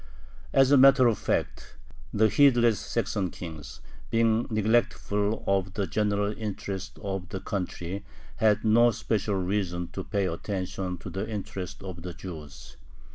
As 0.51 0.71
a 0.71 0.77
matter 0.77 1.05
of 1.05 1.19
fact, 1.19 1.75
the 2.11 2.27
heedless 2.27 2.79
"Saxon 2.79 3.29
kings," 3.29 3.81
being 4.09 4.47
neglectful 4.49 5.43
of 5.45 5.75
the 5.75 5.85
general 5.85 6.33
interests 6.39 6.97
of 7.03 7.29
the 7.29 7.39
country, 7.39 8.03
had 8.37 8.65
no 8.65 8.89
special 8.89 9.35
reason 9.35 9.89
to 9.89 10.03
pay 10.03 10.25
attention 10.25 10.97
to 10.97 11.11
the 11.11 11.29
interests 11.29 11.83
of 11.83 12.01
the 12.01 12.15
Jews. 12.15 12.77